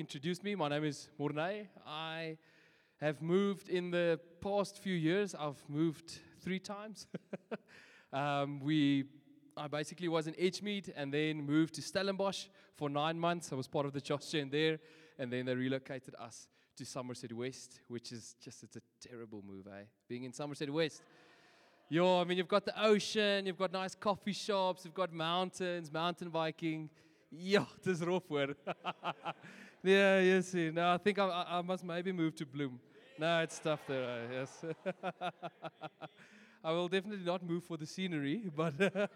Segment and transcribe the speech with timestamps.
[0.00, 0.54] introduced me.
[0.54, 1.68] My name is Morne.
[1.86, 2.38] I
[3.02, 5.34] have moved in the past few years.
[5.34, 7.06] I've moved three times.
[8.12, 9.04] um, we,
[9.58, 13.52] I basically was in Edgemead and then moved to Stellenbosch for nine months.
[13.52, 14.78] I was part of the Josh Gen there,
[15.18, 16.48] and then they relocated us
[16.78, 19.84] to Somerset West, which is just it's a terrible move, eh?
[20.08, 21.02] Being in Somerset West.
[21.90, 25.92] Yo, I mean, you've got the ocean, you've got nice coffee shops, you've got mountains,
[25.92, 26.88] mountain biking.
[27.30, 28.56] Ja, dis rof hoor.
[29.82, 30.70] yeah, you see.
[30.70, 32.78] No, I think I, I, must maybe move to Bloem.
[33.18, 34.04] No, it's tough there.
[34.04, 34.64] Uh, yes.
[36.64, 38.74] I will definitely not move for the scenery, but.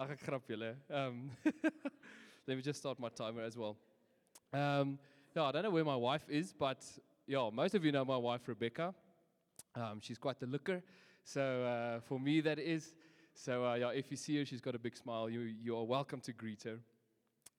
[0.00, 1.30] Um,
[2.46, 3.76] let me just start my timer as well.
[4.52, 4.98] Um,
[5.34, 6.84] yeah, I don't know where my wife is, but
[7.26, 8.94] yeah, most of you know my wife Rebecca.
[9.74, 10.82] Um, she's quite the looker,
[11.24, 12.94] so uh, for me that is.
[13.34, 15.28] So uh, yeah, if you see her, she's got a big smile.
[15.28, 16.78] You you are welcome to greet her.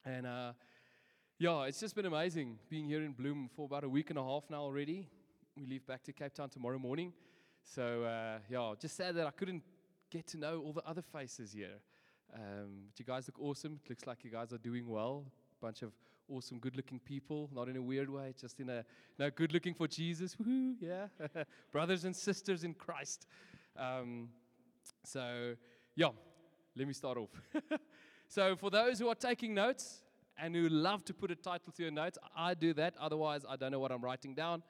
[0.05, 0.53] And uh,
[1.41, 4.23] yeah, it's just been amazing being here in Bloem for about a week and a
[4.23, 5.07] half now already.
[5.57, 7.13] We leave back to Cape Town tomorrow morning.
[7.63, 9.63] So uh, yeah, just sad that I couldn't
[10.11, 11.77] get to know all the other faces here.
[12.33, 13.79] Um, but you guys look awesome.
[13.85, 15.23] It looks like you guys are doing well.
[15.61, 15.93] Bunch of
[16.27, 17.49] awesome, good-looking people.
[17.53, 18.83] Not in a weird way, just in a
[19.17, 20.35] no good-looking for Jesus.
[20.35, 20.75] Woohoo!
[20.81, 21.07] Yeah,
[21.71, 23.27] brothers and sisters in Christ.
[23.77, 24.27] Um,
[25.05, 25.55] so
[25.95, 26.09] yeah,
[26.75, 27.29] let me start off.
[28.27, 30.01] so for those who are taking notes
[30.41, 32.95] and who love to put a title to your notes, I do that.
[32.99, 34.63] Otherwise, I don't know what I'm writing down.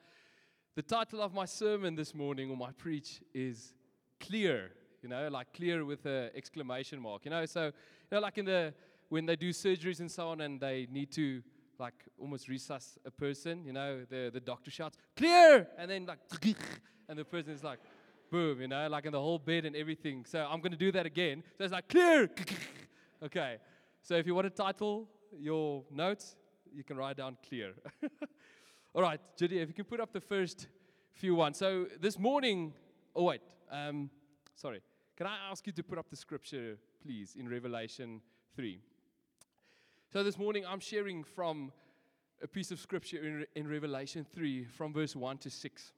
[0.76, 3.74] The title of my sermon this morning or my preach is
[4.20, 4.70] clear.
[5.02, 7.24] You know, like clear with an exclamation mark.
[7.24, 7.72] You know, so you
[8.12, 8.74] know, like in the
[9.08, 11.42] when they do surgeries and so on, and they need to
[11.78, 13.64] like almost resusc a person.
[13.64, 16.18] You know, the the doctor shouts clear, and then like,
[17.08, 17.78] and the person is like,
[18.30, 18.60] boom.
[18.60, 20.24] You know, like in the whole bed and everything.
[20.26, 21.42] So I'm going to do that again.
[21.56, 22.30] So it's like clear.
[23.22, 23.56] okay.
[24.02, 26.36] So if you want a title your notes,
[26.72, 27.72] you can write down clear.
[28.94, 30.66] All right, Judy, if you can put up the first
[31.12, 31.58] few ones.
[31.58, 32.72] So this morning,
[33.14, 34.10] oh, wait, um,
[34.54, 34.80] sorry.
[35.16, 38.20] Can I ask you to put up the scripture, please, in Revelation
[38.56, 38.80] 3?
[40.12, 41.72] So this morning, I'm sharing from
[42.42, 45.92] a piece of scripture in, in Revelation 3, from verse 1 to 6.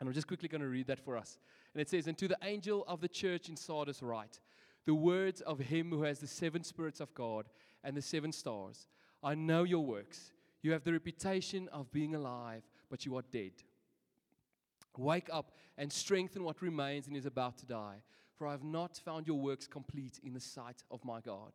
[0.00, 1.38] And I'm just quickly going to read that for us.
[1.74, 4.40] And it says, And to the angel of the church in Sardis, write
[4.86, 7.46] the words of him who has the seven spirits of God
[7.86, 8.86] and the seven stars.
[9.22, 10.32] I know your works
[10.66, 13.52] you have the reputation of being alive, but you are dead.
[14.96, 18.02] Wake up and strengthen what remains and is about to die,
[18.36, 21.52] for I have not found your works complete in the sight of my God.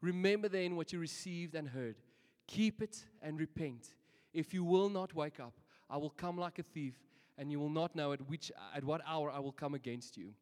[0.00, 1.96] Remember then what you received and heard.
[2.46, 3.88] Keep it and repent.
[4.32, 5.58] If you will not wake up,
[5.90, 6.94] I will come like a thief,
[7.36, 10.34] and you will not know at which at what hour I will come against you.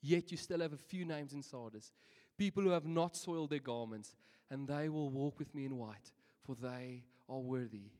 [0.00, 1.92] Yet you still have a few names in Sardis,
[2.38, 4.14] people who have not soiled their garments,
[4.50, 6.12] and they will walk with me in white
[6.44, 7.90] for they are worthy.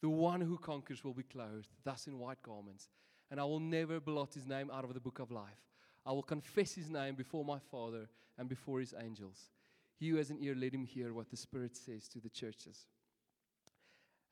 [0.00, 2.88] The one who conquers will be clothed, thus in white garments,
[3.30, 5.66] and I will never blot his name out of the book of life.
[6.06, 8.08] I will confess his name before my Father
[8.38, 9.50] and before his angels.
[9.98, 12.86] He who has an ear, let him hear what the Spirit says to the churches.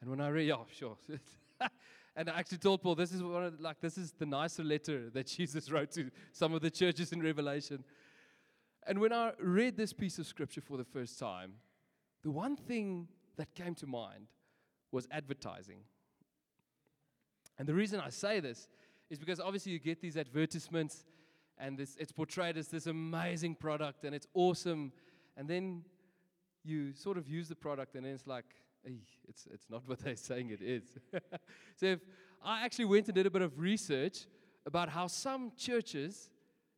[0.00, 0.96] And when I read, yeah, sure.
[2.16, 5.10] and I actually told Paul, this is one of, like this is the nicer letter
[5.10, 7.82] that Jesus wrote to some of the churches in Revelation.
[8.86, 11.54] And when I read this piece of scripture for the first time,
[12.22, 14.28] the one thing that came to mind
[14.92, 15.80] was advertising.
[17.58, 18.68] And the reason I say this
[19.10, 21.04] is because obviously you get these advertisements
[21.58, 24.92] and this, it's portrayed as this amazing product and it's awesome.
[25.36, 25.82] And then
[26.64, 28.44] you sort of use the product and then it's like,
[29.28, 30.84] it's, it's not what they're saying it is.
[31.76, 32.00] so if
[32.44, 34.26] I actually went and did a bit of research
[34.64, 36.30] about how some churches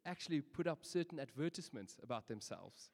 [0.06, 2.90] actually put up certain advertisements about themselves.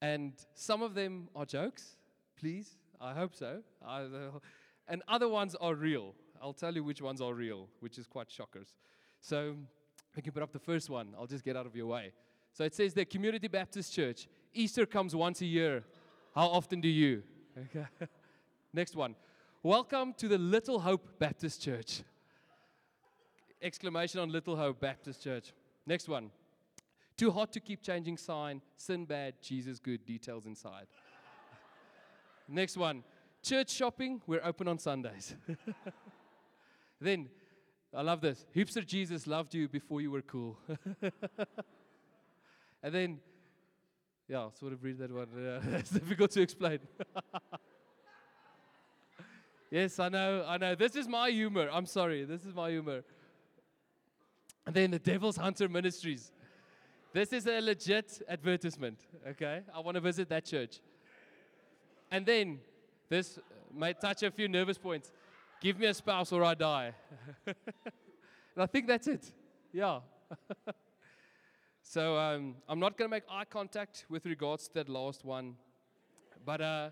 [0.00, 1.96] And some of them are jokes,
[2.38, 2.76] please.
[3.00, 3.62] I hope so.
[3.86, 4.38] Uh,
[4.88, 6.14] and other ones are real.
[6.40, 8.74] I'll tell you which ones are real, which is quite shockers.
[9.20, 9.56] So
[10.16, 11.14] we can put up the first one.
[11.18, 12.12] I'll just get out of your way.
[12.52, 14.26] So it says the Community Baptist Church.
[14.52, 15.84] Easter comes once a year.
[16.34, 17.22] How often do you?
[17.56, 17.86] Okay.
[18.72, 19.14] Next one.
[19.62, 22.02] Welcome to the Little Hope Baptist Church.
[23.62, 25.52] Exclamation on Little Hope Baptist Church.
[25.86, 26.30] Next one.
[27.16, 28.62] Too hot to keep changing sign.
[28.76, 30.04] Sin bad, Jesus good.
[30.06, 30.86] Details inside.
[32.48, 33.04] Next one.
[33.42, 35.34] Church shopping, we're open on Sundays.
[37.00, 37.28] then,
[37.94, 38.46] I love this.
[38.54, 40.56] Hipster Jesus loved you before you were cool.
[42.82, 43.18] and then,
[44.28, 45.26] yeah, I'll sort of read that one.
[45.74, 46.78] It's difficult to explain.
[49.70, 50.76] yes, I know, I know.
[50.76, 51.68] This is my humor.
[51.72, 52.24] I'm sorry.
[52.24, 53.02] This is my humor.
[54.66, 56.30] And then the Devil's Hunter Ministries.
[57.12, 58.98] This is a legit advertisement,
[59.28, 59.60] okay?
[59.74, 60.80] I want to visit that church.
[62.10, 62.60] And then
[63.08, 63.38] this
[63.74, 65.12] may touch a few nervous points.
[65.60, 66.94] Give me a spouse or I die.
[67.46, 67.56] and
[68.56, 69.30] I think that's it.
[69.72, 70.00] Yeah.
[71.82, 75.56] so um, I'm not going to make eye contact with regards to that last one.
[76.44, 76.90] But uh,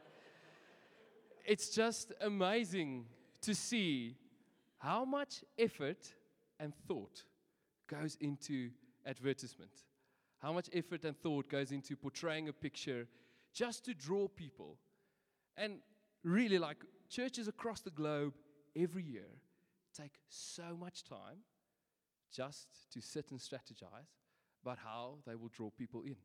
[1.46, 3.06] it's just amazing
[3.42, 4.16] to see
[4.78, 6.14] how much effort
[6.58, 7.24] and thought
[7.90, 8.70] goes into
[9.06, 9.72] advertisement.
[10.38, 13.06] How much effort and thought goes into portraying a picture
[13.52, 14.76] just to draw people.
[15.56, 15.78] And
[16.22, 16.78] really, like
[17.08, 18.34] churches across the globe
[18.76, 19.28] every year
[19.94, 21.38] take so much time
[22.32, 24.14] just to sit and strategize
[24.62, 26.16] about how they will draw people in,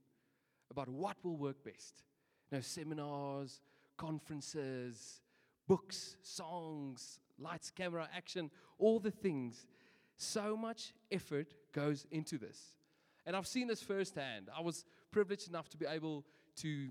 [0.70, 2.04] about what will work best.
[2.52, 3.60] You know, seminars,
[3.98, 5.22] conferences,
[5.68, 9.66] books, songs, lights, camera, action, all the things.
[10.18, 12.74] So much effort goes into this.
[13.26, 14.50] And I've seen this firsthand.
[14.56, 16.26] I was privileged enough to be able
[16.58, 16.90] to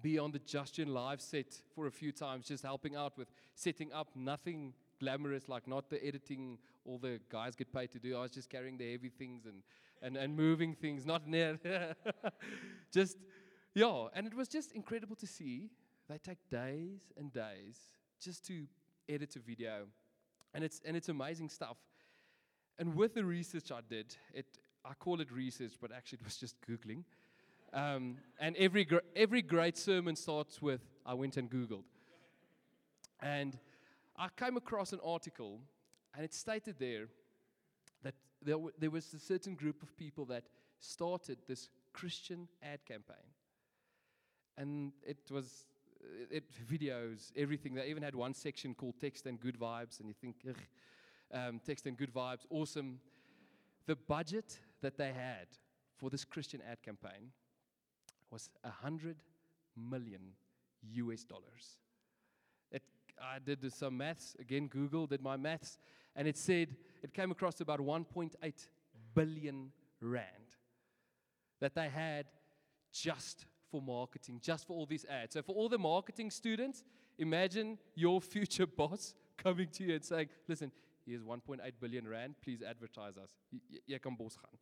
[0.00, 3.92] be on the Justin live set for a few times, just helping out with setting
[3.92, 8.16] up nothing glamorous, like not the editing all the guys get paid to do.
[8.16, 9.62] I was just carrying the heavy things and,
[10.02, 11.58] and, and moving things, not near.
[12.92, 13.18] just,
[13.74, 14.06] yeah.
[14.14, 15.70] And it was just incredible to see.
[16.08, 17.78] They take days and days
[18.20, 18.66] just to
[19.08, 19.86] edit a video.
[20.54, 21.76] And it's, and it's amazing stuff.
[22.78, 24.46] And with the research I did, it,
[24.84, 27.04] I call it research, but actually it was just Googling.
[27.72, 31.84] Um, and every, gr- every great sermon starts with, I went and Googled.
[33.20, 33.58] And
[34.16, 35.60] I came across an article,
[36.14, 37.06] and it stated there
[38.02, 40.44] that there, w- there was a certain group of people that
[40.80, 43.16] started this Christian ad campaign.
[44.58, 45.66] And it was
[46.30, 47.74] it, videos, everything.
[47.74, 50.36] They even had one section called Text and Good Vibes, and you think,
[51.32, 52.98] um, Text and Good Vibes, awesome.
[53.86, 55.46] The budget that they had
[55.96, 57.30] for this Christian ad campaign
[58.30, 59.16] was a hundred
[59.76, 60.20] million
[60.94, 61.78] US dollars.
[62.70, 62.82] It,
[63.20, 64.68] I did some maths again.
[64.68, 65.78] Google did my maths,
[66.16, 68.68] and it said it came across about 1.8
[69.14, 70.26] billion rand
[71.60, 72.26] that they had
[72.92, 75.34] just for marketing, just for all these ads.
[75.34, 76.82] So for all the marketing students,
[77.18, 80.72] imagine your future boss coming to you and saying, "Listen,
[81.06, 82.34] here's 1.8 billion rand.
[82.42, 83.30] Please advertise us.
[84.16, 84.58] Bos gaan."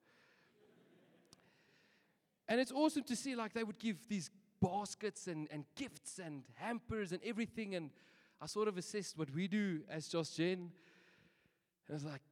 [2.49, 6.43] And it's awesome to see like they would give these baskets and, and gifts and
[6.55, 7.77] hampers and everything.
[7.77, 7.91] And
[8.41, 10.73] I sort of assessed what we do as Josh Gen.
[11.87, 12.23] And I was like,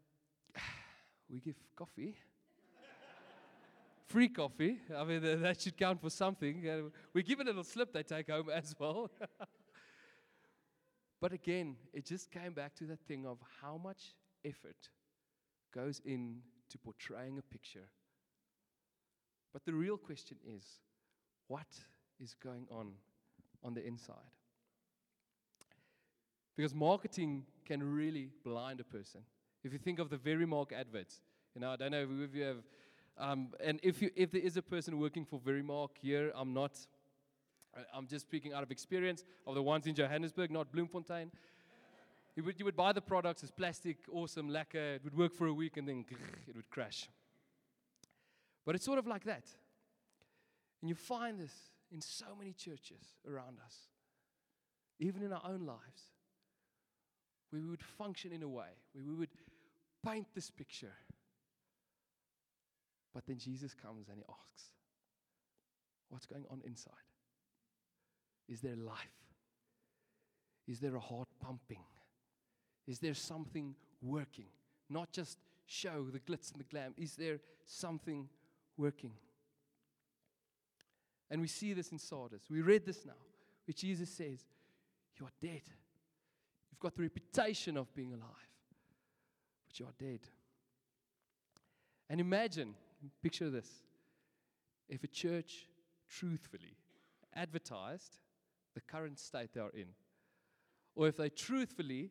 [1.30, 2.16] we give coffee.
[4.06, 4.78] Free coffee.
[4.96, 6.90] I mean, that should count for something.
[7.12, 9.10] We give a little slip they take home as well.
[11.20, 14.88] but again, it just came back to that thing of how much effort
[15.74, 17.88] goes into portraying a picture
[19.52, 20.64] but the real question is
[21.46, 21.66] what
[22.20, 22.92] is going on
[23.64, 24.16] on the inside?
[26.56, 29.22] Because marketing can really blind a person.
[29.64, 31.20] If you think of the Verimark adverts,
[31.54, 32.62] you know, I don't know if you have,
[33.16, 36.78] um, and if, you, if there is a person working for Verimark here, I'm not,
[37.94, 41.30] I'm just speaking out of experience of the ones in Johannesburg, not Bloemfontein.
[42.36, 45.46] You would, you would buy the products, it's plastic, awesome, lacquer, it would work for
[45.46, 46.04] a week and then
[46.46, 47.08] it would crash.
[48.64, 49.44] But it's sort of like that.
[50.80, 51.52] And you find this
[51.90, 53.74] in so many churches around us,
[55.00, 56.12] even in our own lives,
[57.50, 59.30] where we would function in a way, where we would
[60.06, 60.94] paint this picture.
[63.14, 64.64] But then Jesus comes and he asks,
[66.10, 67.07] What's going on inside?
[68.48, 68.96] Is there life?
[70.66, 71.84] Is there a heart pumping?
[72.86, 74.46] Is there something working?
[74.88, 76.94] Not just show the glitz and the glam.
[76.96, 78.28] Is there something
[78.78, 79.12] working.
[81.30, 82.42] And we see this in Sardis.
[82.48, 83.12] We read this now,
[83.66, 84.46] where Jesus says,
[85.18, 85.62] You are dead.
[86.70, 88.48] You've got the reputation of being alive,
[89.66, 90.20] but you are dead.
[92.08, 92.74] And imagine,
[93.22, 93.68] picture this
[94.88, 95.66] if a church
[96.08, 96.76] truthfully
[97.34, 98.16] advertised
[98.78, 99.88] the current state they are in,
[100.94, 102.10] or if they truthfully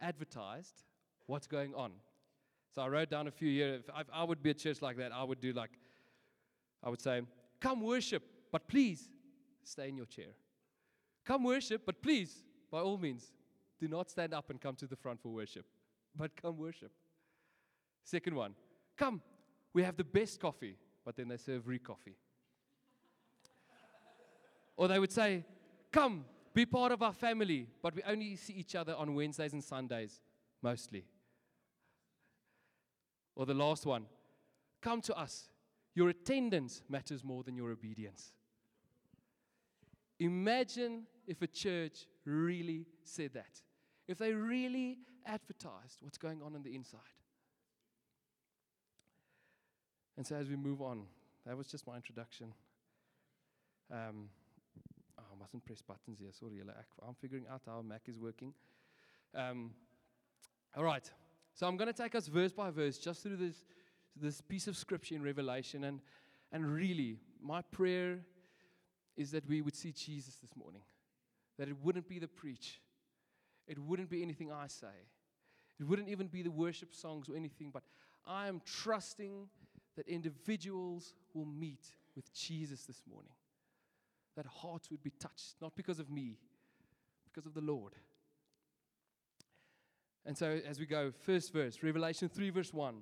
[0.00, 0.84] advertised
[1.26, 1.92] what's going on.
[2.74, 5.12] So I wrote down a few years, If I, would be a church like that,
[5.12, 5.72] I would do like
[6.82, 7.20] I would say,
[7.60, 9.10] Come worship, but please
[9.62, 10.32] stay in your chair.
[11.26, 13.32] Come worship, but please, by all means,
[13.78, 15.66] do not stand up and come to the front for worship,
[16.16, 16.92] but come worship.
[18.04, 18.54] Second one,
[18.96, 19.20] come,
[19.74, 22.16] we have the best coffee, but then they serve free coffee.
[24.76, 25.44] or they would say,
[25.96, 29.64] Come, be part of our family, but we only see each other on Wednesdays and
[29.64, 30.20] Sundays,
[30.60, 31.06] mostly.
[33.34, 34.04] Or the last one,
[34.82, 35.48] come to us,
[35.94, 38.32] your attendance matters more than your obedience.
[40.20, 43.62] Imagine if a church really said that,
[44.06, 47.00] if they really advertised what's going on on the inside.
[50.18, 51.04] And so as we move on,
[51.46, 52.52] that was just my introduction.
[53.90, 54.28] Um,
[55.46, 56.30] mustn't press buttons here.
[56.32, 56.60] Sorry,
[57.06, 58.52] I'm figuring out how Mac is working.
[59.32, 59.70] Um,
[60.76, 61.08] all right.
[61.54, 63.64] So I'm going to take us verse by verse just through this,
[64.20, 65.84] this piece of scripture in Revelation.
[65.84, 66.00] And,
[66.50, 68.18] and really, my prayer
[69.16, 70.82] is that we would see Jesus this morning.
[71.60, 72.80] That it wouldn't be the preach,
[73.68, 74.88] it wouldn't be anything I say,
[75.78, 77.84] it wouldn't even be the worship songs or anything, but
[78.26, 79.48] I am trusting
[79.94, 81.86] that individuals will meet
[82.16, 83.32] with Jesus this morning.
[84.36, 86.38] That hearts would be touched, not because of me,
[87.24, 87.94] because of the Lord.
[90.24, 92.96] And so, as we go, first verse, Revelation 3, verse 1.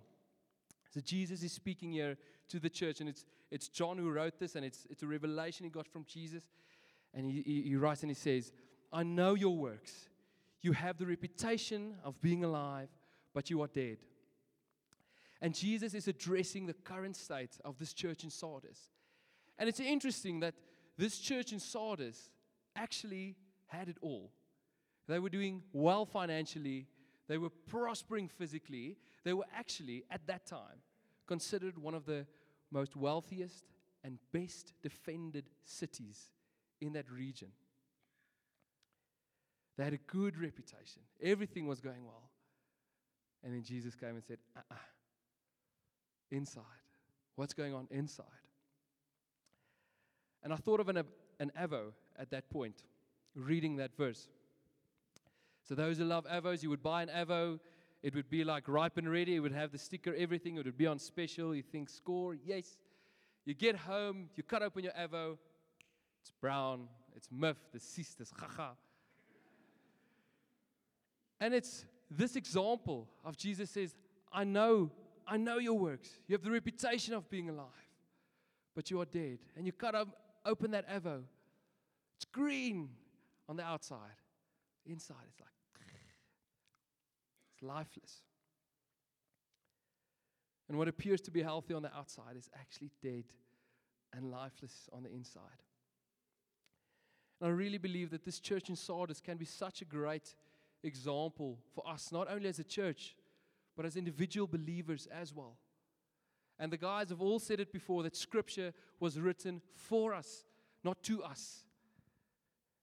[0.91, 2.17] So, Jesus is speaking here
[2.50, 5.64] to the church, and it's, it's John who wrote this, and it's, it's a revelation
[5.64, 6.43] he got from Jesus.
[7.14, 8.53] And he, he, he writes and he says,
[8.93, 10.09] I know your works.
[10.61, 12.88] You have the reputation of being alive,
[13.33, 13.99] but you are dead.
[15.41, 18.91] And Jesus is addressing the current state of this church in Sardis.
[19.59, 20.55] And it's interesting that
[20.96, 22.30] this church in Sardis
[22.76, 23.36] actually
[23.66, 24.32] had it all.
[25.08, 26.86] They were doing well financially,
[27.28, 28.96] they were prospering physically.
[29.24, 30.82] They were actually, at that time,
[31.26, 32.26] considered one of the
[32.70, 33.64] most wealthiest
[34.02, 36.28] and best defended cities
[36.80, 37.48] in that region.
[39.76, 42.30] They had a good reputation, everything was going well.
[43.42, 44.76] And then Jesus came and said, uh uh-uh.
[46.30, 46.62] inside.
[47.36, 48.24] What's going on inside?
[50.44, 51.02] And I thought of an,
[51.40, 52.84] an Avo at that point,
[53.34, 54.28] reading that verse.
[55.64, 57.58] So those who love Avos, you would buy an Avo.
[58.02, 59.34] It would be like ripe and ready.
[59.34, 60.56] It would have the sticker, everything.
[60.56, 61.54] It would be on special.
[61.54, 62.76] You think, score, yes.
[63.46, 65.38] You get home, you cut open your Avo.
[66.20, 68.70] It's brown, it's muff, the sisters, haha.
[71.40, 73.94] And it's this example of Jesus says,
[74.32, 74.90] I know,
[75.26, 76.08] I know your works.
[76.26, 77.66] You have the reputation of being alive,
[78.74, 79.38] but you are dead.
[79.56, 80.08] And you cut up,
[80.44, 81.22] open that Avo.
[82.16, 82.90] It's green
[83.48, 83.98] on the outside.
[84.86, 85.48] Inside, it's like
[87.54, 88.22] it's lifeless.
[90.68, 93.24] And what appears to be healthy on the outside is actually dead
[94.12, 95.42] and lifeless on the inside.
[97.40, 100.34] And I really believe that this church in Sardis can be such a great
[100.82, 103.16] example for us, not only as a church,
[103.76, 105.56] but as individual believers as well.
[106.58, 110.44] And the guys have all said it before that scripture was written for us,
[110.84, 111.64] not to us.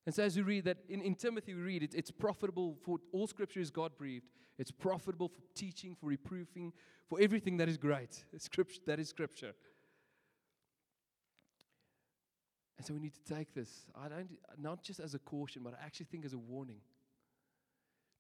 [0.06, 2.98] And so, as we read that in, in Timothy, we read it, it's profitable for
[3.12, 4.26] all scripture is God breathed.
[4.58, 6.74] It's profitable for teaching, for reproofing,
[7.08, 8.24] for everything that is great.
[8.38, 9.54] Scripture, that is scripture.
[12.78, 15.74] And so we need to take this, I don't, not just as a caution, but
[15.80, 16.82] I actually think as a warning.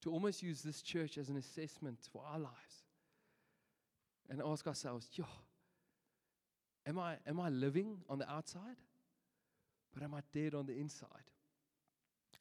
[0.03, 2.85] To almost use this church as an assessment for our lives.
[4.31, 5.25] And ask ourselves, yo,
[6.87, 8.77] am I, am I living on the outside?
[9.93, 11.27] But am I dead on the inside?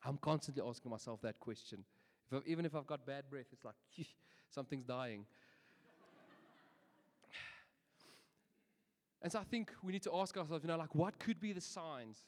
[0.05, 1.85] I'm constantly asking myself that question.
[2.31, 3.75] If even if I've got bad breath, it's like
[4.49, 5.27] something's dying.
[9.21, 11.53] and so I think we need to ask ourselves, you know, like what could be
[11.53, 12.19] the signs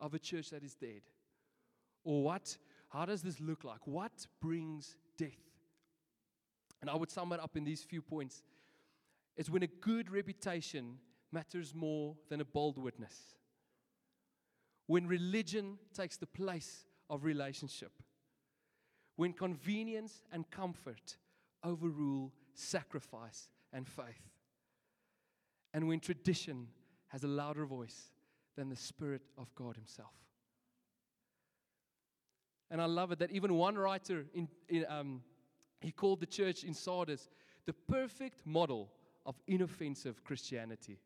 [0.00, 1.02] of a church that is dead?
[2.02, 2.56] Or what,
[2.88, 3.86] how does this look like?
[3.86, 5.36] What brings death?
[6.80, 8.42] And I would sum it up in these few points.
[9.36, 10.98] It's when a good reputation
[11.32, 13.34] matters more than a bold witness.
[14.86, 17.92] When religion takes the place of relationship.
[19.16, 21.16] When convenience and comfort
[21.62, 24.30] overrule sacrifice and faith.
[25.74, 26.68] And when tradition
[27.08, 28.10] has a louder voice
[28.56, 30.14] than the Spirit of God Himself.
[32.70, 35.22] And I love it that even one writer, in, in um,
[35.80, 37.28] he called the church in Sardis
[37.66, 38.90] the perfect model
[39.26, 40.98] of inoffensive Christianity.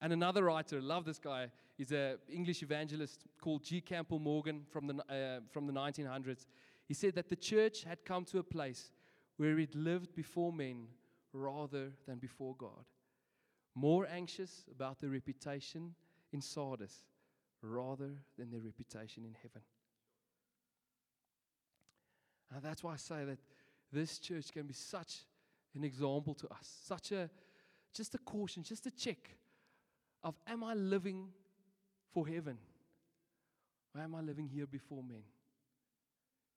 [0.00, 3.80] And another writer, love this guy, is an English evangelist called G.
[3.80, 6.46] Campbell Morgan from the, uh, from the 1900s.
[6.86, 8.90] He said that the church had come to a place
[9.36, 10.86] where it lived before men
[11.32, 12.84] rather than before God.
[13.74, 15.94] More anxious about their reputation
[16.32, 17.04] in Sardis
[17.60, 19.62] rather than their reputation in heaven.
[22.54, 23.38] And that's why I say that
[23.90, 25.24] this church can be such
[25.74, 27.30] an example to us, such a
[27.92, 29.30] just a caution, just a check
[30.22, 31.28] of am I living
[32.12, 32.58] for heaven?
[33.94, 35.22] Or am I living here before men?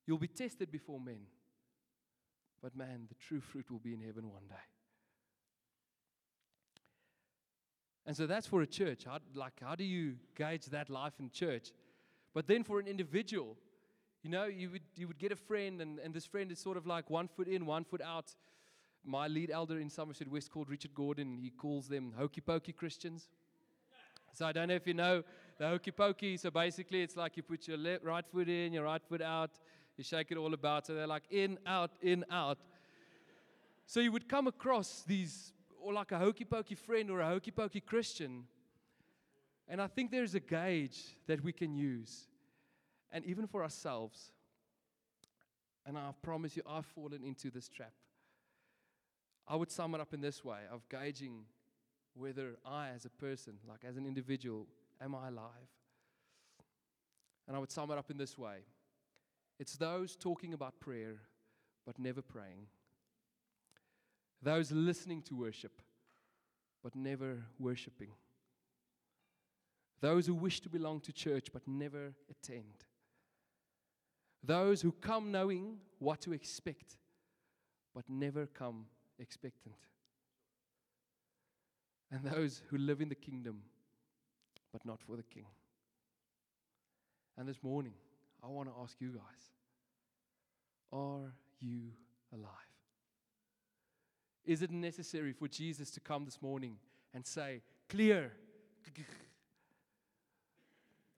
[0.08, 1.20] You'll be tested before men.
[2.62, 4.56] But man, the true fruit will be in heaven one day.
[8.08, 9.04] And so that's for a church.
[9.06, 11.72] How, like, how do you gauge that life in church?
[12.34, 13.58] But then for an individual,
[14.24, 16.78] you know, you would, you would get a friend, and, and this friend is sort
[16.78, 18.34] of like one foot in, one foot out.
[19.08, 23.30] My lead elder in Somerset West called Richard Gordon, he calls them hokey pokey Christians.
[24.34, 25.24] So I don't know if you know
[25.58, 26.36] the hokey pokey.
[26.36, 29.52] So basically, it's like you put your left, right foot in, your right foot out,
[29.96, 30.86] you shake it all about.
[30.86, 32.58] So they're like in, out, in, out.
[33.86, 37.52] So you would come across these, or like a hokey pokey friend or a hokey
[37.52, 38.44] pokey Christian.
[39.70, 42.28] And I think there's a gauge that we can use,
[43.10, 44.32] and even for ourselves.
[45.86, 47.94] And I promise you, I've fallen into this trap.
[49.48, 51.46] I would sum it up in this way of gauging
[52.14, 54.68] whether I, as a person, like as an individual,
[55.02, 55.72] am I alive?
[57.48, 58.58] And I would sum it up in this way.
[59.60, 61.22] It's those talking about prayer
[61.86, 62.68] but never praying,
[64.42, 65.82] those listening to worship
[66.84, 68.12] but never worshiping,
[70.02, 72.86] those who wish to belong to church but never attend,
[74.44, 76.98] those who come knowing what to expect
[77.96, 78.86] but never come
[79.20, 79.76] expectant
[82.12, 83.62] and those who live in the kingdom,
[84.72, 85.46] but not for the king.
[87.38, 87.94] And this morning,
[88.44, 89.52] I want to ask you guys
[90.92, 91.92] Are you
[92.34, 92.52] alive?
[94.46, 96.78] Is it necessary for Jesus to come this morning
[97.14, 98.32] and say, Clear?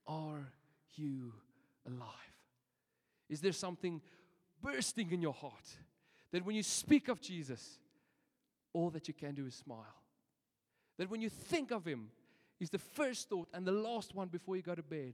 [0.08, 0.52] Are
[0.96, 1.34] you
[1.86, 2.10] alive?
[3.30, 4.02] Is there something
[4.60, 5.78] bursting in your heart
[6.32, 7.78] that when you speak of Jesus,
[8.74, 10.04] all that you can do is smile?
[10.98, 12.10] That when you think of Him,
[12.60, 15.14] He's the first thought and the last one before you go to bed.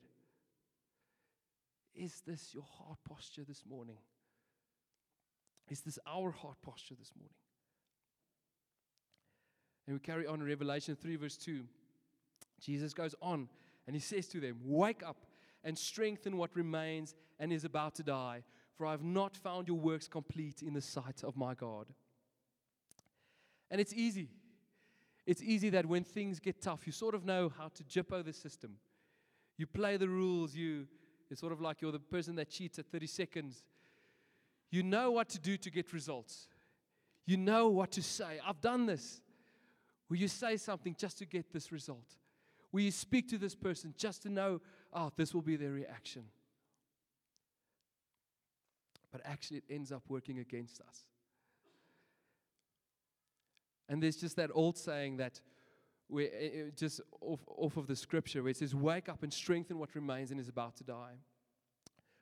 [1.93, 3.97] Is this your heart posture this morning?
[5.69, 7.35] Is this our heart posture this morning?
[9.87, 11.63] And we carry on in Revelation 3, verse 2.
[12.59, 13.47] Jesus goes on
[13.85, 15.25] and he says to them, Wake up
[15.63, 18.43] and strengthen what remains and is about to die,
[18.75, 21.87] for I have not found your works complete in the sight of my God.
[23.71, 24.29] And it's easy
[25.25, 28.33] it's easy that when things get tough, you sort of know how to jippo the
[28.33, 28.75] system.
[29.57, 30.55] You play the rules.
[30.55, 30.87] You,
[31.31, 33.63] it's sort of like you're the person that cheats at 30 seconds.
[34.69, 36.47] You know what to do to get results.
[37.25, 38.39] You know what to say.
[38.45, 39.21] I've done this.
[40.09, 42.05] Will you say something just to get this result?
[42.71, 44.61] Will you speak to this person just to know,
[44.93, 46.25] oh, this will be their reaction?
[49.11, 51.05] But actually, it ends up working against us.
[53.87, 55.39] And there's just that old saying that
[56.09, 59.33] we eh, eh, just off, off of the scripture where it says, Wake up and
[59.33, 61.17] strengthen what remains and is about to die.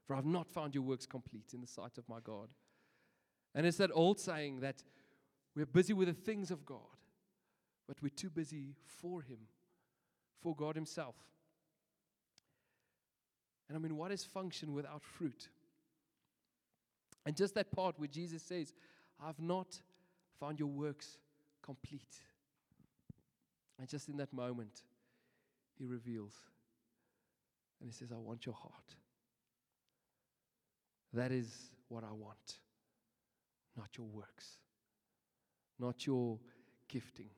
[0.05, 2.49] For I've not found your works complete in the sight of my God.
[3.55, 4.83] And it's that old saying that
[5.55, 6.79] we're busy with the things of God,
[7.87, 9.39] but we're too busy for Him,
[10.41, 11.15] for God Himself.
[13.69, 15.49] And I mean, what is function without fruit?
[17.25, 18.73] And just that part where Jesus says,
[19.23, 19.79] I've not
[20.39, 21.17] found your works
[21.63, 22.15] complete.
[23.79, 24.83] And just in that moment,
[25.77, 26.33] he reveals
[27.79, 28.95] and he says, I want your heart.
[31.13, 32.59] That is what I want,
[33.77, 34.57] not your works,
[35.79, 36.39] not your
[36.87, 37.29] gifting,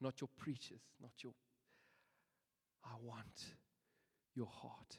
[0.00, 1.32] not your preachers, not your.
[2.84, 3.44] I want
[4.34, 4.96] your heart.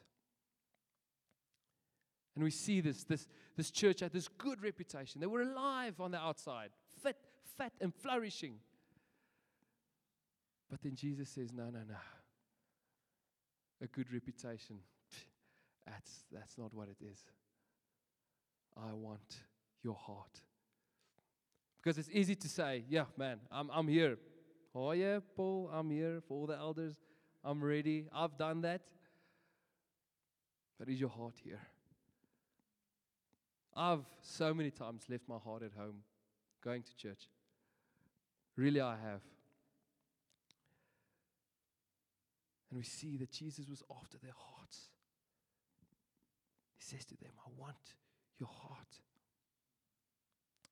[2.36, 5.20] And we see this, this, this church had this good reputation.
[5.20, 6.70] They were alive on the outside,
[7.04, 7.18] fit,
[7.62, 8.56] fat and flourishing.
[10.70, 11.96] But then Jesus says, No, no, no.
[13.82, 14.78] A good reputation,
[15.86, 17.24] that's, that's not what it is.
[18.78, 19.44] I want
[19.84, 20.42] your heart.
[21.82, 24.18] Because it's easy to say, Yeah, man, I'm, I'm here.
[24.74, 26.96] Oh, yeah, Paul, I'm here for all the elders.
[27.44, 28.08] I'm ready.
[28.14, 28.82] I've done that.
[30.80, 31.60] But is your heart here?
[33.76, 36.04] I've so many times left my heart at home
[36.64, 37.28] going to church.
[38.56, 39.22] Really, I have.
[42.70, 44.90] And we see that Jesus was after their hearts.
[46.78, 47.76] He says to them, I want
[48.40, 48.88] your heart.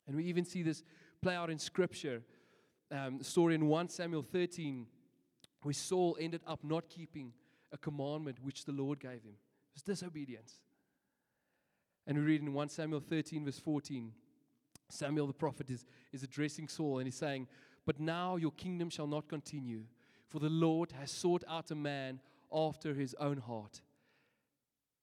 [0.07, 0.83] And we even see this
[1.21, 2.23] play out in Scripture.
[2.91, 4.87] Um, story in 1 Samuel 13,
[5.61, 7.33] where Saul ended up not keeping
[7.71, 9.35] a commandment which the Lord gave him.
[9.35, 10.59] It was disobedience.
[12.07, 14.11] And we read in 1 Samuel 13, verse 14,
[14.89, 17.47] Samuel the prophet is, is addressing Saul and he's saying,
[17.89, 19.81] but now your kingdom shall not continue,
[20.27, 22.19] for the Lord has sought out a man
[22.53, 23.81] after his own heart.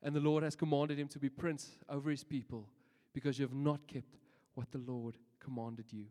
[0.05, 2.69] And the Lord has commanded him to be prince over his people,
[3.13, 4.19] because you have not kept
[4.55, 6.05] what the Lord commanded you.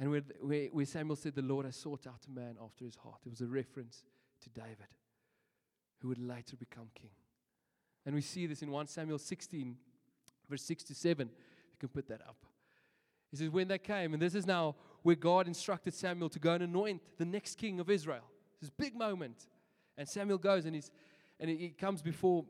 [0.00, 3.20] And where, where, Samuel said the Lord has sought out a man after his heart,
[3.26, 4.06] it was a reference
[4.44, 4.88] to David,
[5.98, 7.10] who would later become king.
[8.06, 9.76] And we see this in 1 Samuel 16,
[10.48, 11.28] verse 6 to 7.
[11.28, 12.46] You can put that up.
[13.34, 16.52] He says, When they came, and this is now where God instructed Samuel to go
[16.52, 18.22] and anoint the next king of Israel.
[18.60, 19.48] This big moment.
[19.98, 20.92] And Samuel goes and, he's,
[21.40, 22.44] and he comes before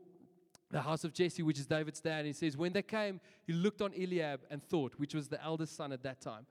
[0.69, 2.19] the house of Jesse, which is David's dad.
[2.19, 5.43] And he says, When they came, he looked on Eliab and thought, which was the
[5.43, 6.45] eldest son at that time,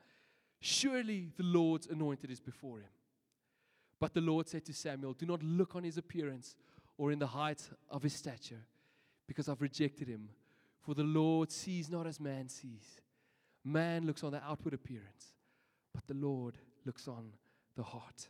[0.58, 2.88] Surely the Lord's anointed is before him.
[4.00, 6.56] But the Lord said to Samuel, Do not look on his appearance
[6.98, 8.64] or in the height of his stature,
[9.28, 10.28] because I've rejected him.
[10.80, 13.00] For the Lord sees not as man sees.
[13.64, 15.32] Man looks on the outward appearance,
[15.94, 17.30] but the Lord looks on
[17.76, 18.28] the heart.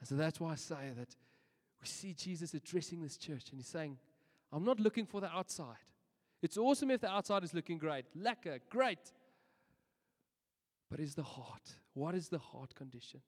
[0.00, 1.14] And so that's why I say that
[1.80, 3.98] we see Jesus addressing this church and he's saying,
[4.52, 5.76] I'm not looking for the outside.
[6.42, 8.06] It's awesome if the outside is looking great.
[8.14, 9.12] Lacquer, great.
[10.90, 11.74] But is the heart?
[11.94, 13.20] What is the heart condition?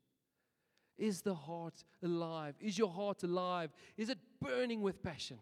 [0.98, 2.54] Is the heart alive?
[2.60, 3.70] Is your heart alive?
[3.96, 5.38] Is it burning with passion?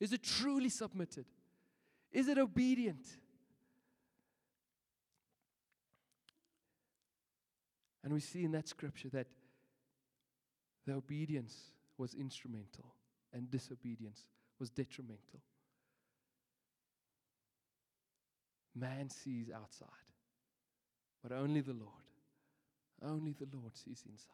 [0.00, 1.26] Is it truly submitted?
[2.10, 3.06] Is it obedient?
[8.04, 9.26] And we see in that scripture that
[10.86, 11.56] the obedience
[11.98, 12.94] was instrumental
[13.32, 14.24] and disobedience
[14.58, 15.40] was detrimental.
[18.74, 19.88] Man sees outside,
[21.22, 21.90] but only the Lord,
[23.02, 24.28] only the Lord sees inside.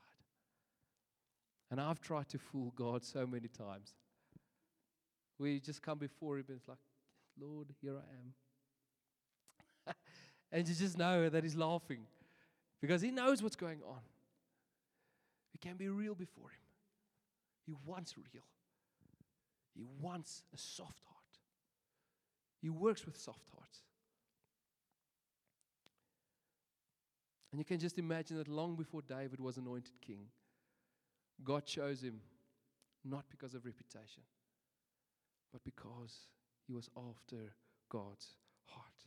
[1.70, 3.92] And I've tried to fool God so many times.
[5.38, 6.78] We just come before Him and it's like,
[7.38, 9.94] Lord, here I am.
[10.52, 12.06] and you just know that He's laughing
[12.80, 14.00] because He knows what's going on.
[15.52, 16.58] We can be real before Him.
[17.66, 18.44] He wants real,
[19.74, 21.18] He wants a soft heart.
[22.60, 23.80] He works with soft hearts.
[27.50, 30.26] And you can just imagine that long before David was anointed king,
[31.44, 32.20] God chose him
[33.04, 34.22] not because of reputation,
[35.52, 36.26] but because
[36.66, 37.54] he was after
[37.88, 38.34] God's
[38.66, 39.06] heart.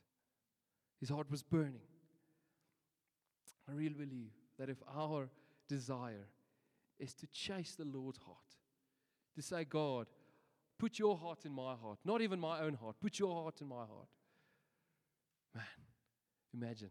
[0.99, 1.81] His heart was burning.
[3.71, 5.29] I really believe that if our
[5.69, 6.27] desire
[6.99, 8.37] is to chase the Lord's heart,
[9.35, 10.07] to say, God,
[10.77, 13.67] put your heart in my heart, not even my own heart, put your heart in
[13.67, 14.09] my heart.
[15.55, 15.63] Man,
[16.53, 16.89] imagine.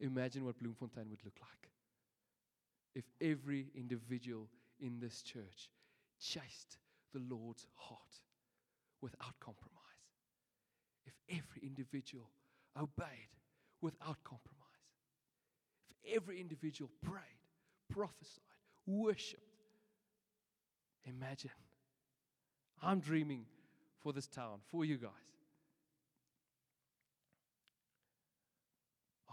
[0.00, 1.70] Imagine what Bloemfontein would look like
[2.94, 4.48] if every individual
[4.80, 5.70] in this church
[6.20, 6.78] chased
[7.12, 8.20] the Lord's heart
[9.00, 9.78] without compromise.
[11.06, 12.30] If every individual
[12.76, 13.32] obeyed
[13.80, 14.61] without compromise.
[16.10, 17.22] Every individual prayed,
[17.88, 18.42] prophesied,
[18.86, 19.42] worshiped.
[21.04, 21.50] Imagine.
[22.82, 23.44] I'm dreaming
[24.00, 25.10] for this town, for you guys.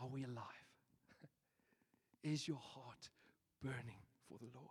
[0.02, 0.46] Are we alive?
[2.24, 3.10] Is your heart
[3.62, 4.70] burning for the Lord.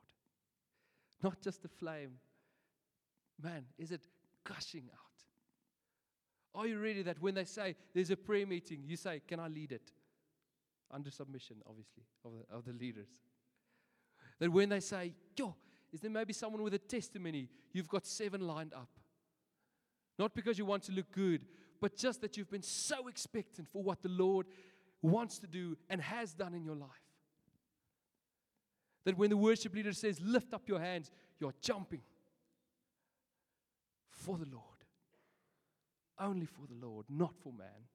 [1.23, 2.13] Not just a flame.
[3.43, 4.07] Man, is it
[4.45, 6.61] gushing out?
[6.61, 9.49] Are you ready that when they say there's a prayer meeting, you say, Can I
[9.49, 9.93] lead it?
[10.91, 13.09] Under submission, obviously, of the, of the leaders.
[14.39, 15.55] That when they say, Yo,
[15.93, 17.49] is there maybe someone with a testimony?
[17.73, 18.89] You've got seven lined up.
[20.19, 21.43] Not because you want to look good,
[21.81, 24.47] but just that you've been so expectant for what the Lord
[25.01, 26.89] wants to do and has done in your life.
[29.05, 32.03] That when the worship leader says, Lift up your hands, you're jumping
[34.11, 34.65] for the Lord.
[36.19, 37.87] Only for the Lord, not for man.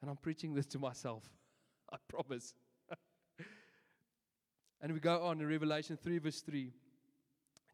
[0.00, 1.24] And I'm preaching this to myself,
[1.92, 2.54] I promise.
[4.80, 6.72] and we go on in Revelation 3, verse 3.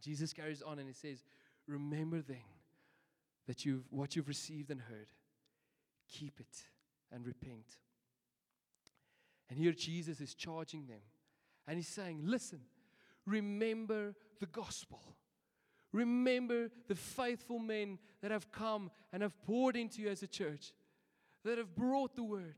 [0.00, 1.24] Jesus carries on and he says,
[1.66, 2.44] Remember then
[3.46, 5.08] that you've what you've received and heard,
[6.08, 6.64] keep it
[7.10, 7.78] and repent.
[9.48, 11.00] And here Jesus is charging them.
[11.66, 12.60] And he's saying, Listen,
[13.26, 15.00] remember the gospel.
[15.92, 20.72] Remember the faithful men that have come and have poured into you as a church,
[21.44, 22.56] that have brought the word,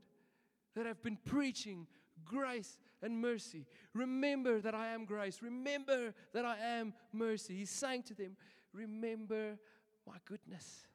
[0.75, 1.87] that have been preaching
[2.25, 3.65] grace and mercy.
[3.93, 5.39] Remember that I am grace.
[5.41, 7.55] Remember that I am mercy.
[7.57, 8.35] He's saying to them,
[8.73, 9.57] Remember
[10.05, 10.87] my goodness.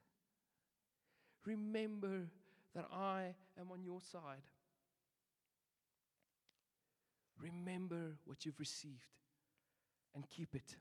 [1.45, 2.29] Remember
[2.75, 4.43] that I am on your side.
[7.39, 9.03] Remember what you've received
[10.15, 10.77] and keep it.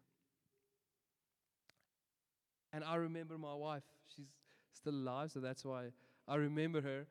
[2.72, 3.84] And I remember my wife.
[4.16, 4.30] She's
[4.74, 5.88] still alive, so that's why
[6.28, 7.06] I remember her.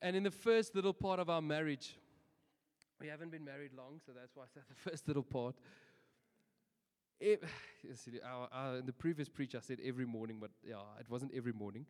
[0.00, 1.96] And in the first little part of our marriage,
[3.00, 5.56] we haven't been married long, so that's why I said the first little part.
[7.20, 7.42] It,
[8.24, 11.52] our, our, in the previous preach, I said every morning, but yeah, it wasn't every
[11.52, 11.86] morning.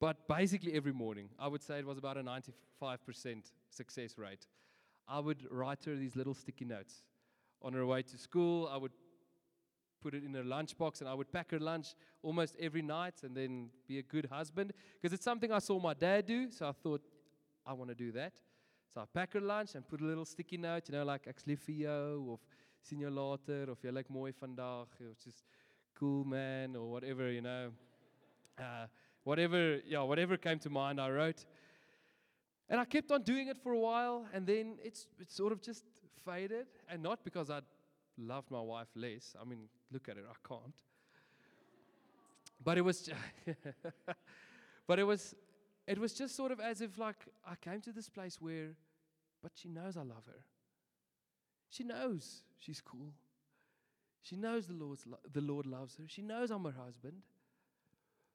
[0.00, 4.46] But basically, every morning, I would say it was about a 95% success rate.
[5.06, 7.02] I would write her these little sticky notes
[7.62, 8.68] on her way to school.
[8.72, 8.90] I would
[10.02, 13.36] put it in her lunchbox and I would pack her lunch almost every night and
[13.36, 16.50] then be a good husband because it's something I saw my dad do.
[16.50, 17.02] So I thought,
[17.64, 18.32] I want to do that.
[18.92, 21.40] So I pack her lunch and put a little sticky note, you know, like ek
[21.46, 22.40] vir jou of
[22.82, 25.44] sien jou later of jy lyk vandag or just
[25.94, 27.70] cool man or whatever, you know.
[28.58, 28.86] Uh,
[29.24, 31.46] whatever, yeah, whatever came to mind, I wrote.
[32.68, 35.62] And I kept on doing it for a while, and then it's, it sort of
[35.62, 35.84] just
[36.24, 36.66] faded.
[36.88, 37.60] And not because I
[38.18, 39.34] loved my wife less.
[39.40, 40.74] I mean, look at it, I can't.
[42.64, 43.10] But it was,
[44.86, 45.34] but it was,
[45.86, 48.68] it was just sort of as if like I came to this place where,
[49.42, 50.44] but she knows I love her.
[51.70, 53.12] She knows she's cool.
[54.22, 56.04] She knows the Lord's lo- the Lord loves her.
[56.06, 57.22] She knows I'm her husband.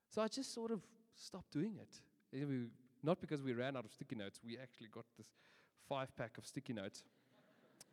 [0.09, 0.81] So I just sort of
[1.15, 2.45] stopped doing it.
[2.45, 2.69] We-
[3.03, 4.41] Not because we ran out of sticky notes.
[4.43, 5.27] We actually got this
[5.87, 7.03] five pack of sticky notes.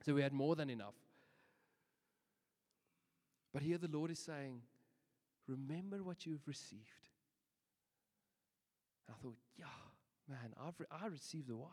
[0.05, 0.94] So we had more than enough.
[3.55, 4.61] But here the Lord is saying,
[5.47, 6.83] remember what you've received.
[9.07, 9.67] And I thought, yeah,
[10.29, 11.71] man, I've re- I received a wife.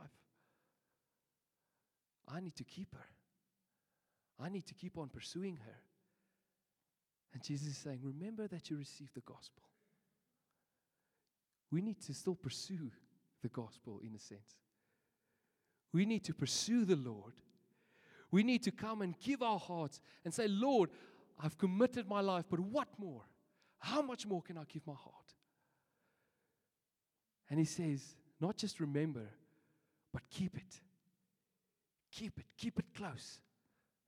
[2.31, 3.07] I need to keep her.
[4.39, 5.77] I need to keep on pursuing her.
[7.33, 9.63] And Jesus is saying, remember that you received the gospel.
[11.71, 12.91] We need to still pursue
[13.41, 14.57] the gospel in a sense.
[15.93, 17.33] We need to pursue the Lord.
[18.31, 20.89] We need to come and give our hearts and say, Lord,
[21.43, 23.23] I've committed my life, but what more?
[23.79, 25.33] How much more can I give my heart?
[27.49, 29.27] And he says, not just remember,
[30.13, 30.79] but keep it.
[32.11, 32.45] Keep it.
[32.57, 33.39] Keep it close.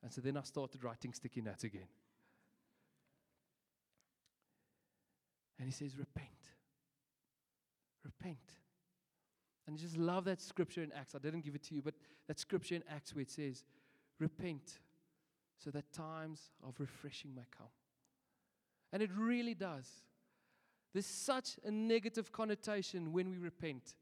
[0.03, 1.87] And so then I started writing sticky notes again.
[5.57, 6.27] And he says, repent.
[8.03, 8.37] Repent.
[9.65, 11.15] And I just love that scripture in Acts.
[11.15, 11.93] I didn't give it to you, but
[12.27, 13.63] that scripture in Acts where it says,
[14.19, 14.79] repent
[15.63, 17.67] so that times of refreshing may come.
[18.91, 19.87] And it really does.
[20.93, 23.95] There's such a negative connotation when we repent.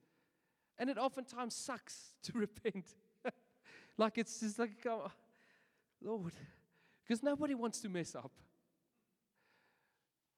[0.77, 2.85] And it oftentimes sucks to repent.
[3.97, 5.11] like it's just like, oh,
[6.03, 6.33] Lord,
[7.03, 8.31] because nobody wants to mess up.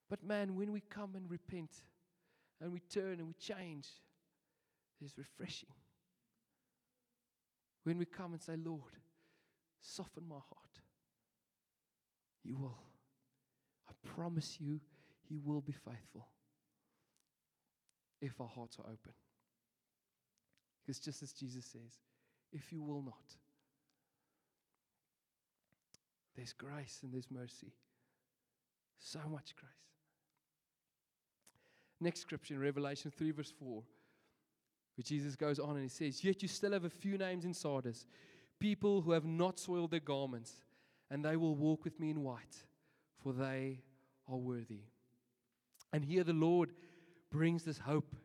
[0.09, 1.71] But man, when we come and repent
[2.61, 3.87] and we turn and we change,
[4.99, 5.69] there's refreshing.
[7.83, 8.93] When we come and say, Lord,
[9.81, 10.62] soften my heart,
[12.43, 12.77] you will.
[13.89, 14.79] I promise you,
[15.29, 16.27] He will be faithful
[18.21, 19.13] if our hearts are open.
[20.81, 21.99] Because just as Jesus says,
[22.51, 23.35] if you will not,
[26.35, 27.73] there's grace and there's mercy.
[28.99, 29.71] So much grace.
[31.99, 33.67] Next scripture in Revelation 3, verse 4,
[34.95, 37.53] where Jesus goes on and he says, Yet you still have a few names in
[37.53, 38.07] Sardis,
[38.59, 40.63] people who have not soiled their garments,
[41.13, 42.63] and they will walk with me in white,
[43.21, 43.83] for they
[44.27, 44.81] are worthy.
[45.93, 46.71] And here the Lord
[47.29, 48.15] brings this hope.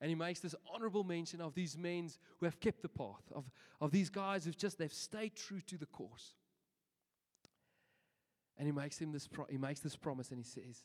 [0.00, 3.44] And he makes this honorable mention of these men who have kept the path, of,
[3.82, 6.32] of these guys who've just they've stayed true to the course.
[8.56, 10.84] And he makes him this pro- he makes this promise and he says,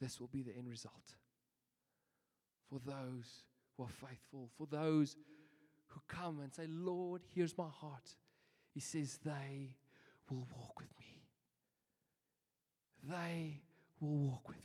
[0.00, 1.16] This will be the end result.
[2.70, 3.44] For those
[3.76, 5.16] who are faithful, for those
[5.88, 8.16] who come and say, Lord, here's my heart.
[8.72, 9.76] He says, They
[10.30, 11.22] will walk with me.
[13.08, 13.60] They
[14.00, 14.62] will walk with me.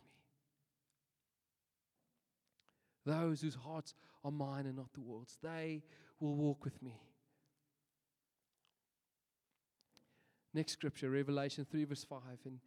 [3.06, 3.94] Those whose hearts
[4.24, 5.84] are mine and not the world's, they
[6.20, 7.02] will walk with me.
[10.54, 12.22] Next scripture, Revelation 3, verse 5.
[12.46, 12.60] And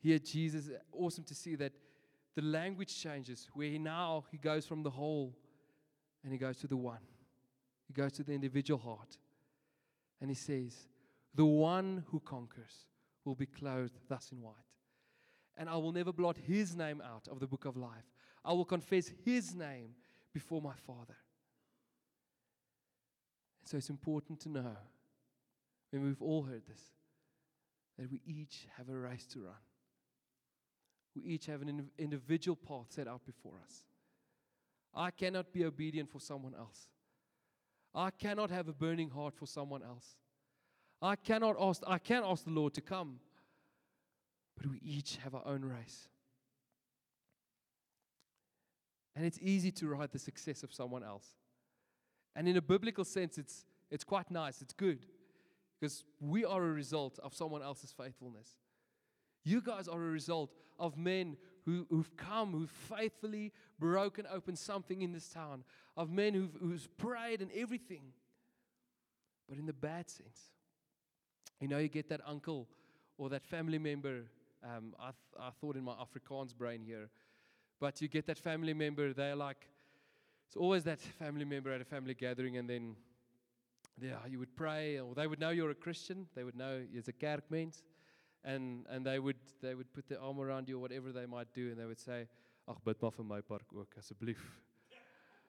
[0.00, 1.72] here, Jesus, awesome to see that
[2.34, 5.36] the language changes, where he now he goes from the whole
[6.24, 6.98] and he goes to the one.
[7.86, 9.16] He goes to the individual heart.
[10.20, 10.88] And he says,
[11.34, 12.86] The one who conquers
[13.24, 14.54] will be clothed thus in white.
[15.56, 18.10] And I will never blot his name out of the book of life.
[18.44, 19.94] I will confess his name
[20.32, 21.16] before my Father.
[23.60, 24.76] And so it's important to know,
[25.92, 26.80] and we've all heard this,
[27.98, 29.54] that we each have a race to run.
[31.14, 33.84] We each have an in- individual path set out before us.
[34.94, 36.88] I cannot be obedient for someone else.
[37.94, 40.16] I cannot have a burning heart for someone else.
[41.02, 43.18] I cannot ask, I can ask the Lord to come,
[44.56, 46.08] but we each have our own race.
[49.16, 51.26] And it's easy to write the success of someone else.
[52.36, 55.04] And in a biblical sense, it's, it's quite nice, it's good,
[55.78, 58.48] because we are a result of someone else's faithfulness.
[59.44, 61.36] You guys are a result of men
[61.66, 65.64] who, who've come, who've faithfully broken open something in this town,
[65.96, 68.12] of men who've, who've prayed and everything.
[69.48, 70.52] But in the bad sense,
[71.62, 72.66] You know, you get that uncle
[73.18, 74.24] or that family member.
[74.64, 77.08] Um, I, th- I thought in my Afrikaans brain here,
[77.78, 79.12] but you get that family member.
[79.12, 79.68] They're like,
[80.48, 82.96] it's always that family member at a family gathering, and then
[84.00, 86.26] yeah, you would pray, or they would know you're a Christian.
[86.34, 87.84] They would know it's a kerkmens,
[88.42, 91.54] and and they would they would put their arm around you or whatever they might
[91.54, 92.26] do, and they would say,
[92.68, 94.40] "Ag bid maar vir my park ook asseblief."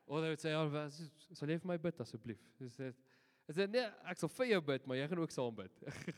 [0.05, 0.69] Or they would say, "Oh,
[1.33, 2.95] sal jy vir my bid asseblief?" Dis dit.
[3.49, 5.83] Is dit nee, ek sal vir jou bid, maar jy gaan ook saam bid.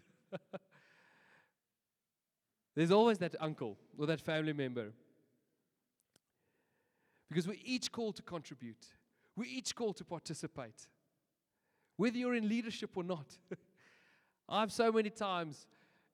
[2.76, 4.92] There's always that uncle or that family member.
[7.30, 8.86] Because we're each called to contribute.
[9.36, 10.88] We're each called to participate.
[11.96, 13.38] Whether you're in leadership or not.
[14.50, 15.66] I've so many times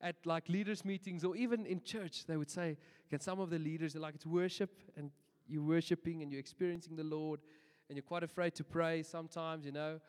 [0.01, 2.77] at like leaders meetings or even in church they would say
[3.09, 5.11] can some of the leaders like it's worship and
[5.47, 7.39] you're worshiping and you're experiencing the lord
[7.87, 9.99] and you're quite afraid to pray sometimes you know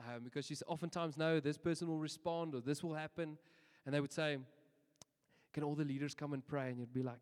[0.00, 3.38] um, because you s- oftentimes know this person will respond or this will happen.
[3.86, 4.38] And they would say
[5.52, 6.70] can all the leaders come and pray?
[6.70, 7.20] And you'd be like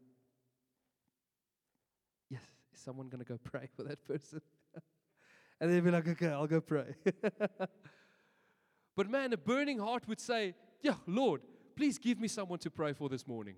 [2.31, 2.43] yes
[2.75, 4.41] is someone going to go pray for that person?
[5.61, 6.95] And they'd be like okay i'll go pray.
[8.97, 11.41] But man a burning heart would say yeah lord
[11.77, 13.57] please give me someone to pray for this morning.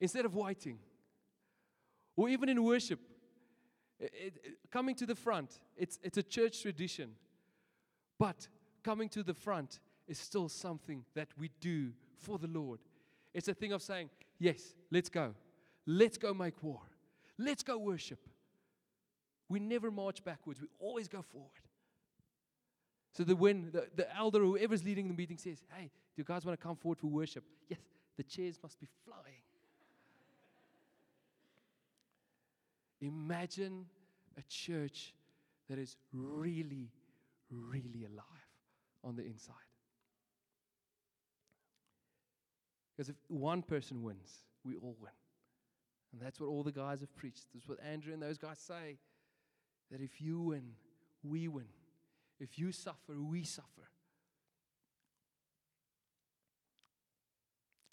[0.00, 0.78] Instead of waiting.
[2.16, 3.00] Or even in worship
[3.98, 4.12] it-
[4.44, 7.10] it- coming to the front it's, it's a church tradition
[8.20, 8.46] but
[8.84, 12.78] coming to the front is still something that we do for the lord.
[13.32, 15.34] It's a thing of saying yes let's go.
[15.86, 16.82] Let's go make war.
[17.38, 18.20] Let's go worship.
[19.48, 20.60] We never march backwards.
[20.60, 21.50] We always go forward.
[23.12, 26.44] So that when the, the elder whoever's leading the meeting says, Hey, do you guys
[26.44, 27.42] want to come forward for worship?
[27.68, 27.80] Yes,
[28.16, 29.42] the chairs must be flying.
[33.00, 33.86] Imagine
[34.38, 35.14] a church
[35.68, 36.90] that is really,
[37.50, 38.24] really alive
[39.04, 39.54] on the inside.
[42.96, 44.30] Because if one person wins,
[44.64, 45.12] we all win.
[46.12, 47.46] And that's what all the guys have preached.
[47.54, 48.98] That's what Andrew and those guys say.
[49.90, 50.72] That if you win,
[51.22, 51.66] we win.
[52.38, 53.88] If you suffer, we suffer.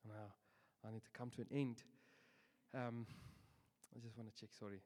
[0.08, 0.34] Now,
[0.88, 1.84] I need to come to an end.
[2.74, 3.06] Um,
[3.96, 4.82] I just want to check, sorry.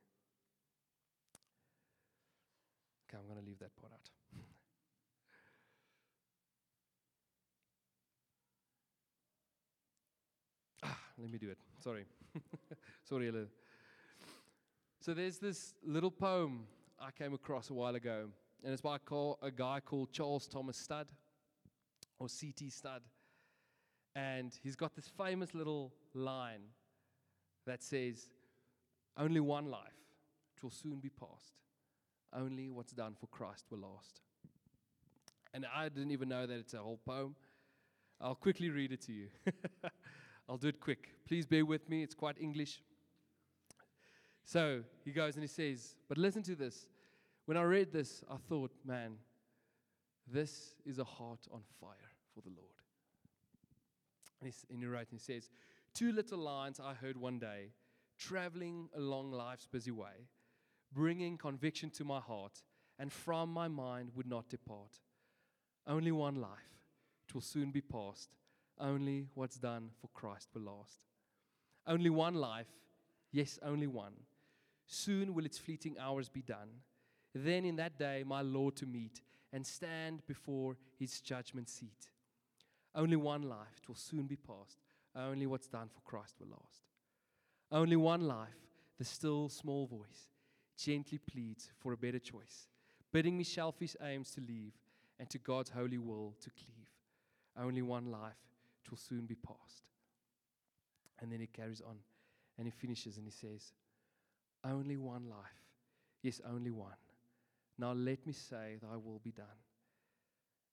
[3.08, 4.10] Okay, I'm going to leave that part out.
[11.22, 11.58] Let me do it.
[11.78, 12.06] Sorry.
[13.04, 13.46] sorry, Ella.
[15.00, 16.64] So there's this little poem
[17.00, 18.28] I came across a while ago,
[18.64, 18.98] and it's by
[19.42, 21.08] a, guy called Charles Thomas Studd,
[22.20, 22.70] or C.T.
[22.70, 23.02] Studd.
[24.16, 26.62] And he's got this famous little line
[27.66, 28.28] that says,
[29.16, 29.94] Only one life,
[30.56, 31.54] it will soon be past.
[32.34, 34.22] Only what's done for Christ will last.
[35.54, 37.36] And I didn't even know that it's a whole poem.
[38.20, 39.28] I'll quickly read it to you.
[40.52, 41.08] I'll do it quick.
[41.26, 42.82] Please bear with me, it's quite English.
[44.44, 46.88] So he goes and he says, But listen to this.
[47.46, 49.14] When I read this, I thought, man,
[50.28, 52.68] this is a heart on fire for the Lord.
[54.42, 55.50] And, he's, and he writes and he says,
[55.94, 57.72] Two little lines I heard one day,
[58.18, 60.28] traveling along life's busy way,
[60.92, 62.62] bringing conviction to my heart,
[63.00, 65.00] and from my mind would not depart.
[65.88, 66.76] Only one life,
[67.30, 68.32] it will soon be past.
[68.82, 71.00] Only what's done for Christ will last.
[71.86, 72.68] Only one life,
[73.32, 74.14] yes, only one.
[74.88, 76.70] Soon will its fleeting hours be done.
[77.34, 79.22] Then in that day, my Lord to meet
[79.54, 82.10] and stand before his judgment seat.
[82.96, 84.80] Only one life, it will soon be past.
[85.16, 86.84] Only what's done for Christ will last.
[87.72, 88.58] Only one life,
[88.98, 90.28] the still small voice
[90.78, 92.68] gently pleads for a better choice,
[93.12, 94.74] bidding me selfish aims to leave
[95.20, 96.88] and to God's holy will to cleave.
[97.58, 98.40] Only one life,
[98.92, 99.86] will soon be past.
[101.20, 101.98] And then he carries on
[102.58, 103.74] and he finishes and he says,
[104.64, 105.66] Only one life,
[106.22, 106.92] yes, only one.
[107.78, 109.46] Now let me say, Thy will be done.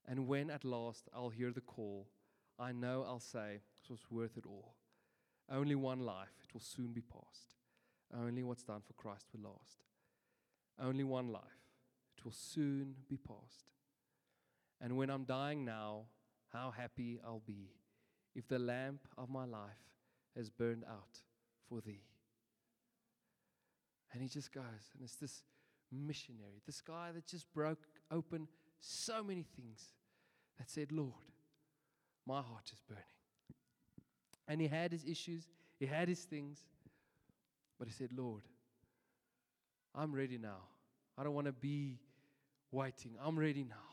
[0.07, 2.09] And when at last I'll hear the call,
[2.59, 4.75] I know I'll say, It was worth it all.
[5.51, 7.55] Only one life, it will soon be past.
[8.15, 9.85] Only what's done for Christ will last.
[10.81, 11.43] Only one life,
[12.17, 13.71] it will soon be past.
[14.81, 16.05] And when I'm dying now,
[16.53, 17.71] how happy I'll be
[18.35, 19.83] if the lamp of my life
[20.37, 21.21] has burned out
[21.69, 22.03] for thee.
[24.13, 24.65] And he just goes,
[24.95, 25.43] and it's this
[25.93, 28.49] missionary, this guy that just broke open
[28.81, 29.93] so many things
[30.59, 31.13] that said, Lord,
[32.27, 33.05] my heart is burning.
[34.47, 35.49] And he had his issues,
[35.79, 36.61] he had his things,
[37.79, 38.43] but he said, Lord,
[39.95, 40.63] I'm ready now.
[41.17, 41.99] I don't want to be
[42.71, 43.13] waiting.
[43.23, 43.88] I'm ready now.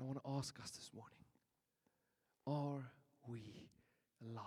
[0.00, 1.18] I want to ask us this morning
[2.46, 2.90] Are
[3.26, 3.70] we
[4.24, 4.46] alive?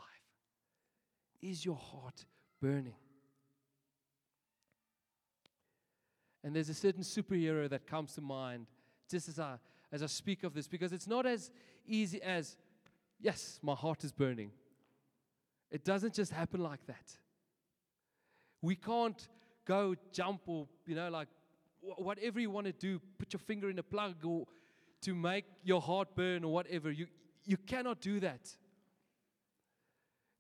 [1.42, 2.26] Is your heart
[2.62, 2.96] burning?
[6.44, 8.68] And there's a certain superhero that comes to mind
[9.10, 9.56] just as I,
[9.92, 11.52] as I speak of this, because it's not as
[11.88, 12.58] easy as,
[13.22, 14.52] yes, my heart is burning.
[15.72, 17.18] It doesn't just happen like that.
[18.62, 19.28] We can't
[19.66, 21.30] go jump or, you know, like
[21.80, 24.46] whatever you want to do, put your finger in a plug or
[25.04, 26.92] to make your heart burn or whatever.
[26.92, 27.08] You,
[27.46, 28.50] you cannot do that.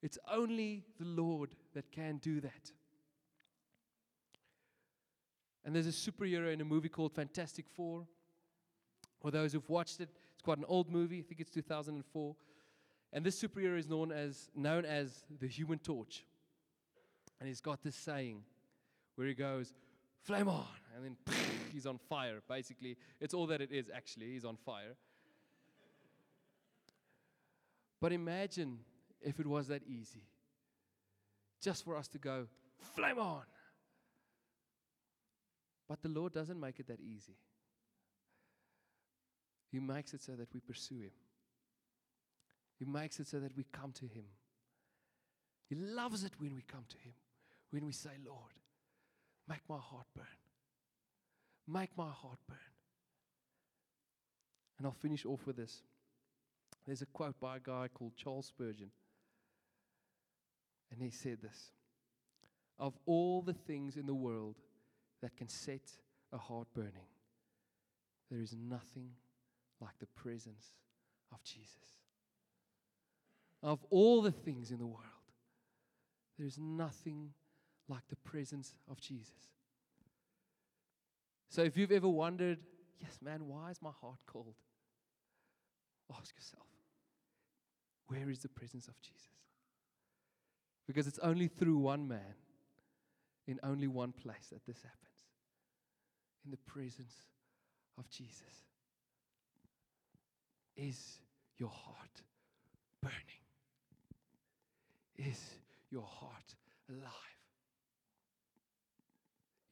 [0.01, 2.71] It's only the Lord that can do that.
[5.65, 8.05] And there's a superhero in a movie called Fantastic Four.
[9.21, 11.19] For those who've watched it, it's quite an old movie.
[11.19, 12.35] I think it's 2004.
[13.13, 16.25] And this superhero is known as known as the Human Torch.
[17.39, 18.43] And he's got this saying
[19.15, 19.71] where he goes,
[20.23, 21.17] "Flame on!" and then
[21.73, 22.39] he's on fire.
[22.47, 23.89] Basically, it's all that it is.
[23.93, 24.95] Actually, he's on fire.
[27.99, 28.79] But imagine
[29.21, 30.23] if it was that easy,
[31.61, 32.47] just for us to go,
[32.95, 33.43] "Flame on!"
[35.87, 37.37] But the Lord doesn't make it that easy.
[39.71, 41.13] He makes it so that we pursue Him.
[42.77, 44.25] He makes it so that we come to Him.
[45.67, 47.13] He loves it when we come to Him,
[47.71, 48.59] when we say, Lord,
[49.47, 50.42] make my heart burn.
[51.67, 52.57] Make my heart burn.
[54.77, 55.81] And I'll finish off with this.
[56.85, 58.91] There's a quote by a guy called Charles Spurgeon.
[60.91, 61.71] And he said this
[62.77, 64.55] Of all the things in the world
[65.21, 65.91] that can set
[66.31, 67.07] a heart burning,
[68.29, 69.11] there is nothing
[69.79, 70.73] like the presence
[71.31, 71.69] of Jesus.
[73.61, 74.99] Of all the things in the world,
[76.37, 77.29] there is nothing
[77.87, 79.52] like the presence of Jesus.
[81.53, 82.57] So if you've ever wondered,
[82.99, 84.55] yes, man, why is my heart cold?
[86.11, 86.65] Ask yourself,
[88.07, 89.29] where is the presence of Jesus?
[90.87, 92.33] Because it's only through one man,
[93.45, 95.13] in only one place, that this happens
[96.43, 97.13] in the presence
[97.99, 98.65] of Jesus.
[100.75, 101.19] Is
[101.59, 102.23] your heart
[102.99, 103.43] burning?
[105.17, 105.39] Is
[105.91, 106.55] your heart
[106.89, 107.32] alive?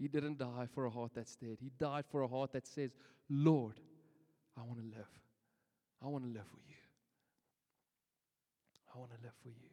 [0.02, 1.58] He didn't die for a heart that's dead.
[1.62, 2.90] He died for a heart that says,
[3.30, 3.76] Lord,
[4.58, 5.06] I want to live.
[6.04, 6.76] I want to live for you.
[8.96, 9.70] I want to live for you.